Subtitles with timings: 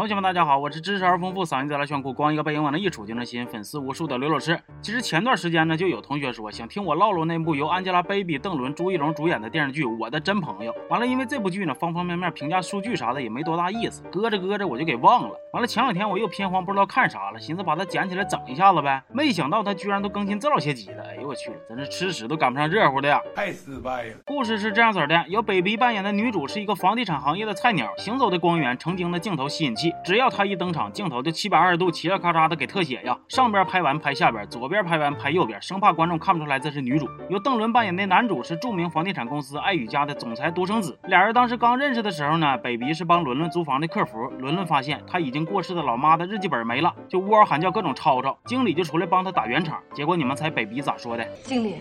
[0.00, 4.58] 同学们，大家好，我是知识而丰富、嗓音贼拉炫酷、光一个背影往那一杵就能吸引粉丝无数的刘老师。
[4.80, 10.72] 其实前段时间呢，就有同学说想听我唠唠那部由 Angelababy、邓伦、朱一龙主演的电视剧《我的真朋友》。
[10.88, 15.38] 完了，因为这部剧呢，方方面面评价数据啥的也没多大意思，搁着搁着我就给忘了。
[15.52, 19.02] 完了，前两天我又偏荒不知道看啥了，寻思把它捡起来整一下子呗。
[19.12, 23.20] 没想到它居然都更新这老些集了，哎呦我去了，真是吃屎都赶不上热乎的呀！
[23.36, 24.14] 太失败了。
[24.24, 30.70] 故事是这样子的：由北鼻扮演的女主是一个房地产行业的菜鸟，行走的光源，曾经的镜头吸引器，只要他一登。
[30.70, 37.08] 场镜头就七百二十度嘁哩咔嚓的给特写呀，上边拍完拍下边，左边拍完拍右边，生怕观众看不出来这是女主。
[37.28, 40.96] 由邓伦扮演的男主是著名房地产公司爱宇家的总裁独生子。
[41.08, 44.16] 俩人当时刚认识的时候呢，北鼻是帮伦伦租房的客服。
[44.38, 49.80] 伦伦发现他已经过世的老妈的日记本没了，就呜嗷喊叫各种吵吵，经理就出来帮他打圆场。
[49.92, 51.24] 结果你们猜北鼻咋说的？
[51.42, 51.74] 经理。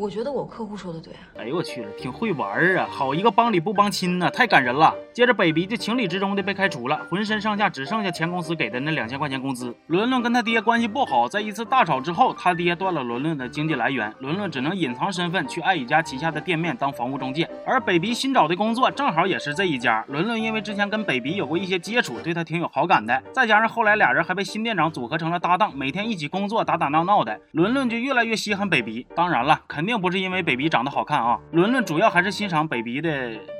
[0.00, 1.20] 我觉得我客户说的对啊！
[1.36, 2.88] 哎呦我去了，挺会玩啊！
[2.90, 4.94] 好一个帮理不帮亲呢，太感人了。
[5.12, 9.76] 接着北鼻就情理之中的被开除了，浑身上下只剩下前公司给的那两千块钱工资。
[9.88, 17.46] 伦伦跟他爹关系不好，在一次大吵之后，他爹断了伦伦的经济来源，伦伦只能隐藏身份去爱宇家旗下的店面当房屋中介。
[17.66, 20.02] 而北鼻新找的工作正好也是这一家。
[20.08, 23.22] 伦伦因为之前跟北鼻有过一些接触，对他挺有好感的。
[23.34, 29.06] 再加上后来俩人还被新店长组合成了搭档，每天一起工作打打闹闹的，伦伦就越来越稀罕北鼻。
[29.14, 30.70] 当然了，肯定不是因为北鼻。
[30.70, 33.10] 长得好看啊，伦伦主要还是欣赏北鼻的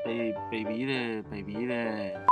[0.05, 2.30] 北北鼻的北鼻的。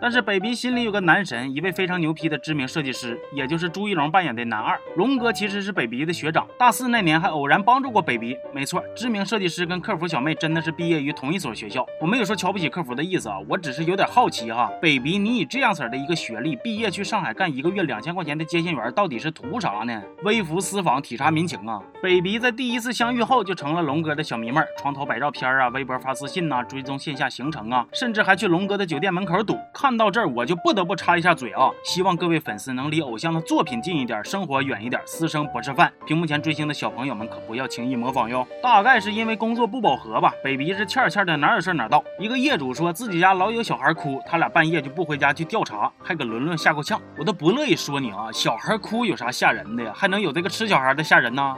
[0.00, 6.46] 但是北鼻心里有个男神，一位非常牛批的知名设计师，也就是朱一龙扮演的男二龙哥，其实是北鼻的学长。
[6.58, 8.34] 大四那年还偶然帮助过北鼻。
[8.54, 11.84] 没错，知名设计师跟客服小妹真的是毕业于同一所学校。
[12.00, 20.02] 我没有说瞧不起客服的意思啊，我只是有点好奇哈，北鼻你以这样式的一个学历毕业去上海干一个月两千块钱的接线员，到底是图啥呢？
[20.22, 21.78] 微服私访体察民情啊！
[22.02, 29.58] 北鼻在第一次相遇后就成了龙哥的小迷妹，床头摆照片啊，微博发私信呐，追踪线下行程啊，甚至还去龙哥的酒店门口堵。
[29.74, 31.68] 看看到这儿，我就不得不插一下嘴啊！
[31.82, 35.92] 希望各位粉丝能离偶像的作品近一点，生活远一点，私生不是饭。
[36.06, 38.46] 屏幕前追星的小朋友们可不要轻易模仿哟。
[38.62, 42.04] 大概是因为工作不饱和吧，北鼻是欠欠的，哪有事哪到。
[42.20, 47.02] 一个业主说自己家老有小孩哭，他俩半夜就不回家去调查，还给伦伦吓够呛。
[47.18, 49.92] 我都不乐意说你啊，小孩哭有啥吓人的呀？
[49.92, 51.56] 还能有这个吃小孩的吓人呢？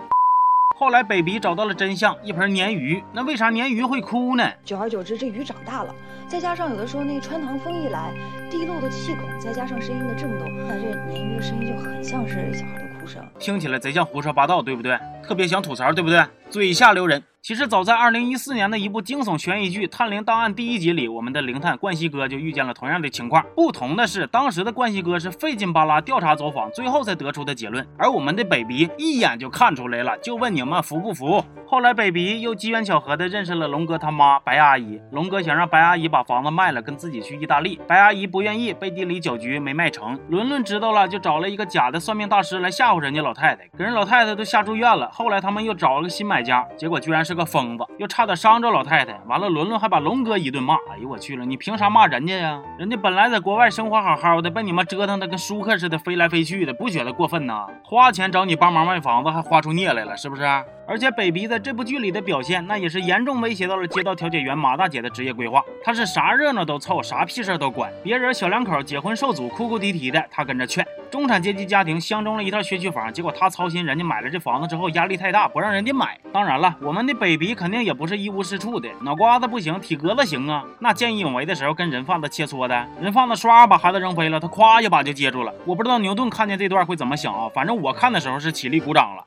[0.83, 3.01] 后来北鼻找到了真相，一盆鲶鱼。
[3.13, 4.43] 那为啥鲶鱼会哭呢？
[4.65, 5.95] 久而久之，这鱼长大了，
[6.27, 8.13] 再加上有的时候那穿堂风一来，
[8.51, 14.99] 滴漏的气孔，再加上声音的震动，那这鲶鱼的声音就很像是小孩的哭声，听起来贼像胡说八道，对不对？
[15.23, 16.21] 特别想吐槽，对不对？
[16.51, 17.23] 嘴下留人。
[17.43, 23.45] 其实早在二零一四年的一部惊悚悬疑剧《探灵档案》第一集里，我们的灵探冠希哥就遇见了同样的情况。
[23.57, 31.45] 不同的是，当时的冠希哥是费劲巴拉调查走访，最后才得出的结论，而我们的北鼻一眼就看出来了，就问你们服不服？
[31.73, 40.21] 后来北鼻又机缘巧合的认识了龙哥他妈白阿姨，龙哥想让白阿姨把房子卖了，跟自己去意大利，白阿姨不愿意，背地里搅局没卖成。
[40.29, 45.09] 伦伦知道了，就找了一个假的算命大师来吓唬人家老太太，给人老太太都吓住院了。
[45.15, 48.07] 后来他们又找了个新买家，结果居然是个疯子，又。
[48.07, 50.75] 差点伤着老太太，完了，伦伦还把龙哥一顿骂。
[50.91, 52.61] 哎呦我去了，你凭啥骂人家呀？
[52.79, 57.67] 人家本来在国外生活好好的，被你们折腾的跟舒克似的，飞来飞去的，不觉得过分呐？
[57.83, 60.43] 花钱找你帮忙卖房子，还花出孽来了，是不是？
[60.85, 65.63] 而且北鼻在这部剧里的表现，那也是严重威胁到了街道调解员马大姐的职业规划。
[65.85, 67.91] 她是啥热闹都凑，啥屁事儿都管。
[68.03, 70.85] 别人小两口结婚受阻，哭哭啼啼的，她跟着劝。
[71.09, 76.19] 中产阶级家庭相中了一套学区房，结果她操心人家买了这房子之后压力太大，不让人家买。
[76.33, 80.65] 当然了，我们的 baby 肯定也不是一无是处的，脑瓜子不行，体格子行啊。
[80.81, 85.55] 那见义勇为的时候，跟人贩子切磋的，人贩子唰把孩子扔飞了，他咵一把就接住了。
[85.65, 87.49] 我不知道牛顿看见这段会怎么想啊？
[87.55, 89.25] 反正我看的时候是起立鼓掌了。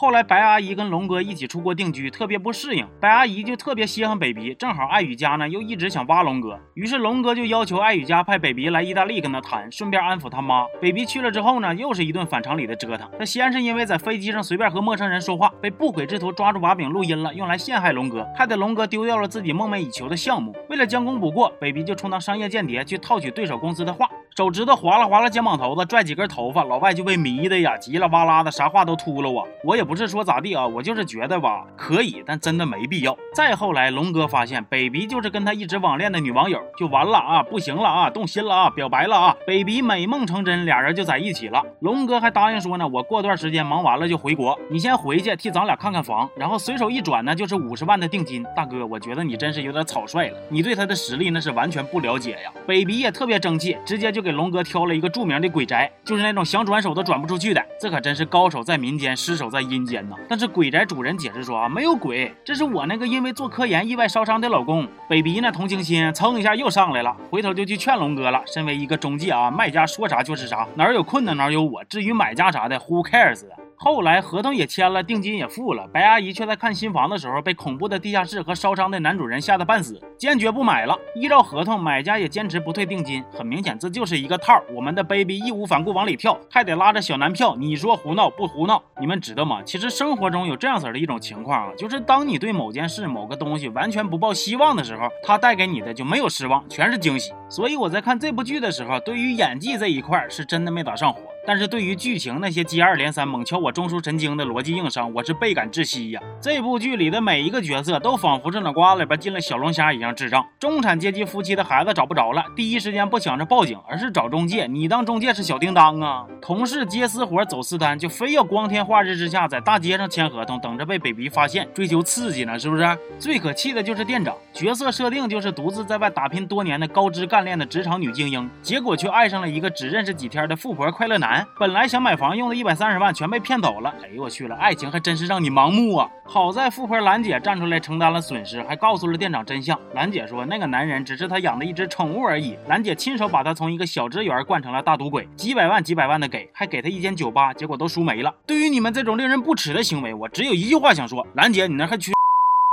[0.00, 2.88] 后来白阿姨跟龙哥一起出国定居，特别不适应。
[2.98, 10.64] 白阿姨就特别稀罕北鼻，正好爱宇家呢又一直想挖龙哥，于是龙哥就要求爱宇家派北鼻来意大利跟他谈，顺便安抚他妈。
[10.80, 13.06] 北鼻去了之后呢，又是一顿反常理的折腾。
[13.18, 20.56] 他先是因为在飞机上随便和陌生人说话，被不轨之徒抓住把柄录音了，用来陷害龙哥，害得龙哥丢掉了自己梦寐以求的项目。
[20.70, 24.08] 为了将功补过，北鼻就充当商业间谍去套取对手公司的话。
[24.36, 29.46] 手指头划拉划拉肩膀头子，拽几根头发，老外就被迷的呀，急了哇啦的，啥话都秃噜啊！
[29.64, 33.16] 我也不是说咋地啊，我就是觉得吧，可以，但真的没必要。
[33.34, 39.36] 再后来，龙哥发现北鼻就是跟他一直网恋的女网友，就完了啊，不行了啊，动心了啊，表白了啊！
[39.44, 41.62] 北鼻美梦成真，俩人就在一起了。
[41.80, 48.44] 龙哥还答应说呢，我过段时间忙完了就回国，你先回去替咱俩看看房，然后随手一转呢，就是五十万的定金。
[48.56, 52.52] 大哥，我觉得你真是有点草率了，你对他的实力那是完全不了解呀。
[52.64, 54.19] 北鼻也特别争气，直接就。
[54.20, 57.66] 就给龙哥挑了一个著名的鬼宅，就是那种想转手都转不出去的。
[57.80, 60.16] 这可真是高手在民间，失手在阴间呐。
[60.28, 64.86] 但是鬼宅主人解释说啊，没有鬼，这是我那个因为做科研意外烧伤的老公。
[65.08, 68.42] 北鼻呢，同情心蹭一下又上来了，回头就去劝龙哥了。
[68.46, 71.82] 身为一个中介啊，卖家说啥就是啥，哪有困难哪有我。
[71.84, 73.44] 至于买家啥的，Who cares？
[73.82, 80.94] 后来合同也签了，定金也付了，白阿姨却在看新房的时候被恐怖的地下室和烧伤的男主人吓得半死，坚决不买了。
[81.14, 83.24] 依照合同，买家也坚持不退定金。
[83.32, 84.62] 很明显，这就是一个套。
[84.74, 87.56] 我们的 baby 义无反顾往里跳，还得拉着小男票。
[87.56, 88.82] 你说胡闹不胡闹？
[89.00, 89.62] 你们知道吗？
[89.62, 97.32] 其实生活中有这样子的一种情况啊，就是当你对某件事、某个东西完全不抱希望的时候，它带给你的就没有失望，全是惊喜。
[97.50, 101.20] 所以我在看这部剧的时候，对于演技这一块是真的没咋上火。
[101.46, 106.20] 但是对于剧情那些接二连三猛敲我中枢神经的逻辑硬伤，我是倍感窒息呀！
[106.40, 110.46] 这部剧里的每一个角色都仿佛是脑瓜里边进了小龙虾一样智障。
[110.60, 114.66] 中产阶级夫妻的孩子找不着了，第一时间不想着报警，而是找中介。
[114.66, 116.26] 你当中介是小叮当啊？
[116.42, 122.58] 同事接私活走私单，就非要光天化日之下在大街上签合同，等着被 baby 发现，追求刺激呢？
[122.58, 122.98] 是不是？
[123.18, 131.46] 最可气的就是店长，角色设定就是独自在外打拼多年的高知干练的职场女精英，结果却爱上了一个只认识几天的富婆快乐男。
[131.58, 136.08] 本来想买房用的一百三十万全被骗走了，哎呦我去了，爱情还真是让你盲目啊！
[136.24, 139.78] 好在富婆兰姐站出来承担了损失，还告诉了店长真相。
[139.94, 148.34] 兰姐说那个男人只是她养的一只宠物而已，兰姐亲手把他从一个小职员惯成了大赌鬼，几百万几百万的给，还给他一间酒吧，结果都输没了。
[148.46, 152.12] 对于你们这种令人不齿的行为，我只有一句话想说：兰姐，你那还缺？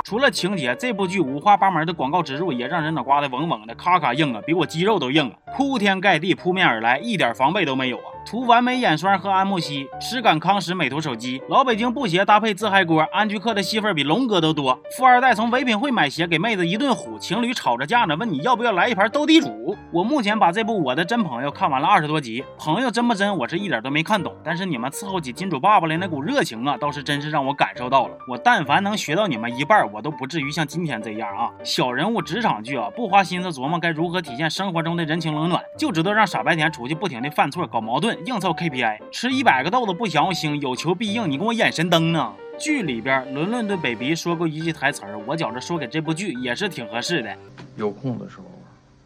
[0.08, 8.16] 除了情节，这部剧五花八门的广告植入也让人脑瓜子嗡嗡的，咔咔硬啊，比我肌肉都硬啊，铺天盖地扑面而来，一点防备都没有啊！
[8.30, 14.78] 涂完美眼霜和安慕希，吃感康时美图手机，老北京布鞋搭配自嗨锅，安居客的戏份比龙哥都多。
[14.98, 19.74] 富二代从唯品会买鞋给妹子一顿唬，情侣吵着架呢，问你要不要来一盘斗地主。
[19.94, 24.36] 我目前把这部《我的真朋友》看完了二十多集，朋友真不真，我是一点都没看懂。
[24.44, 28.18] 但是你们伺候起金主爸爸来那股热情啊，倒是真是让我感受到了。
[28.28, 31.50] 我但凡能学到你们一半，我都不至于像今天这样啊。
[31.64, 39.00] 小人物职场剧啊，不花心思琢磨该如何体现生活中的人情冷暖，就知道让傻白甜出去不停的犯错、搞矛盾、硬凑 KPI。
[39.12, 41.30] 吃一百个豆子不嫌我腥，有求必应。
[41.30, 42.34] 你跟我眼神灯呢？
[42.58, 47.36] 剧里边，伦伦对 baby 说过一句台词儿，我觉着说给这部剧也是挺合适的。
[47.76, 48.46] 有空的时候，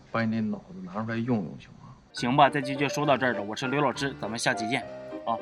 [0.10, 1.90] 把你那脑子拿出来用用，行吗？
[2.14, 3.42] 行吧，这期就说到这儿了。
[3.42, 4.82] 我是刘老师，咱们下期见
[5.26, 5.36] 啊。